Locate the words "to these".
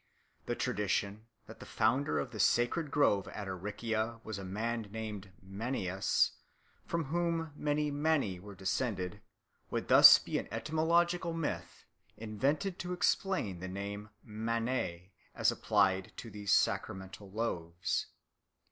16.17-16.51